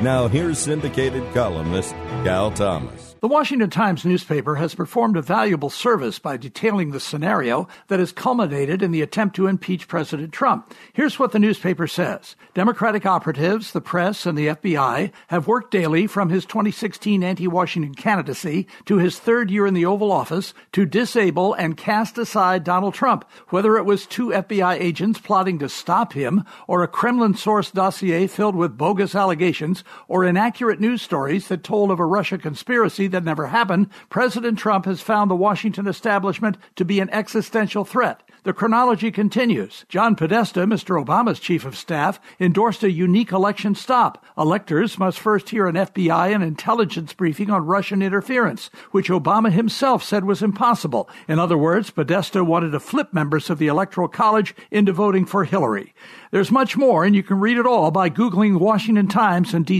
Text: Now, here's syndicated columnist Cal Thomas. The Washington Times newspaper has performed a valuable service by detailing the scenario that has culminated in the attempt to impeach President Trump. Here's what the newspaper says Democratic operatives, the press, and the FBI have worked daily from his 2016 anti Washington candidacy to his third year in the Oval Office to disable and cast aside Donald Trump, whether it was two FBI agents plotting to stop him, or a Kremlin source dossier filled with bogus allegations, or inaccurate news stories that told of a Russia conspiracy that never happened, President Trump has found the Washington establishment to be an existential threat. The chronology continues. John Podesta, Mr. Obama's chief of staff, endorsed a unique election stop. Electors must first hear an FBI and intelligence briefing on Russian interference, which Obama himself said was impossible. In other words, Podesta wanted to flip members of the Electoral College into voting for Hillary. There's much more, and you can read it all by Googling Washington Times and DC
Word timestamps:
Now, 0.00 0.28
here's 0.28 0.58
syndicated 0.58 1.22
columnist 1.34 1.94
Cal 2.24 2.50
Thomas. 2.50 3.10
The 3.20 3.28
Washington 3.28 3.68
Times 3.68 4.06
newspaper 4.06 4.54
has 4.54 4.74
performed 4.74 5.18
a 5.18 5.20
valuable 5.20 5.68
service 5.68 6.18
by 6.18 6.38
detailing 6.38 6.90
the 6.90 7.00
scenario 7.00 7.68
that 7.88 7.98
has 7.98 8.12
culminated 8.12 8.82
in 8.82 8.92
the 8.92 9.02
attempt 9.02 9.36
to 9.36 9.46
impeach 9.46 9.88
President 9.88 10.32
Trump. 10.32 10.72
Here's 10.94 11.18
what 11.18 11.32
the 11.32 11.38
newspaper 11.38 11.86
says 11.86 12.34
Democratic 12.54 13.04
operatives, 13.04 13.72
the 13.72 13.82
press, 13.82 14.24
and 14.24 14.38
the 14.38 14.46
FBI 14.46 15.12
have 15.26 15.46
worked 15.46 15.70
daily 15.70 16.06
from 16.06 16.30
his 16.30 16.46
2016 16.46 17.22
anti 17.22 17.46
Washington 17.46 17.94
candidacy 17.94 18.66
to 18.86 18.96
his 18.96 19.18
third 19.18 19.50
year 19.50 19.66
in 19.66 19.74
the 19.74 19.84
Oval 19.84 20.12
Office 20.12 20.54
to 20.72 20.86
disable 20.86 21.52
and 21.52 21.76
cast 21.76 22.16
aside 22.16 22.64
Donald 22.64 22.94
Trump, 22.94 23.28
whether 23.50 23.76
it 23.76 23.84
was 23.84 24.06
two 24.06 24.28
FBI 24.28 24.80
agents 24.80 25.20
plotting 25.20 25.58
to 25.58 25.68
stop 25.68 26.14
him, 26.14 26.42
or 26.66 26.82
a 26.82 26.88
Kremlin 26.88 27.34
source 27.34 27.70
dossier 27.70 28.26
filled 28.26 28.56
with 28.56 28.78
bogus 28.78 29.14
allegations, 29.14 29.84
or 30.08 30.24
inaccurate 30.24 30.80
news 30.80 31.02
stories 31.02 31.48
that 31.48 31.64
told 31.64 31.90
of 31.90 32.00
a 32.00 32.04
Russia 32.04 32.38
conspiracy 32.38 33.06
that 33.08 33.24
never 33.24 33.48
happened, 33.48 33.88
President 34.08 34.58
Trump 34.58 34.84
has 34.84 35.00
found 35.00 35.30
the 35.30 35.36
Washington 35.36 35.86
establishment 35.86 36.56
to 36.76 36.84
be 36.84 37.00
an 37.00 37.10
existential 37.10 37.84
threat. 37.84 38.22
The 38.42 38.54
chronology 38.54 39.10
continues. 39.10 39.84
John 39.90 40.16
Podesta, 40.16 40.60
Mr. 40.60 41.02
Obama's 41.02 41.40
chief 41.40 41.66
of 41.66 41.76
staff, 41.76 42.18
endorsed 42.38 42.82
a 42.82 42.90
unique 42.90 43.32
election 43.32 43.74
stop. 43.74 44.24
Electors 44.38 44.98
must 44.98 45.20
first 45.20 45.50
hear 45.50 45.66
an 45.66 45.74
FBI 45.74 46.34
and 46.34 46.42
intelligence 46.42 47.12
briefing 47.12 47.50
on 47.50 47.66
Russian 47.66 48.00
interference, 48.00 48.70
which 48.92 49.10
Obama 49.10 49.52
himself 49.52 50.02
said 50.02 50.24
was 50.24 50.42
impossible. 50.42 51.06
In 51.28 51.38
other 51.38 51.58
words, 51.58 51.90
Podesta 51.90 52.42
wanted 52.42 52.70
to 52.70 52.80
flip 52.80 53.12
members 53.12 53.50
of 53.50 53.58
the 53.58 53.66
Electoral 53.66 54.08
College 54.08 54.54
into 54.70 54.92
voting 54.92 55.26
for 55.26 55.44
Hillary. 55.44 55.94
There's 56.30 56.50
much 56.50 56.78
more, 56.78 57.04
and 57.04 57.14
you 57.14 57.22
can 57.22 57.40
read 57.40 57.58
it 57.58 57.66
all 57.66 57.90
by 57.90 58.08
Googling 58.08 58.58
Washington 58.58 59.08
Times 59.08 59.52
and 59.52 59.66
DC 59.66 59.79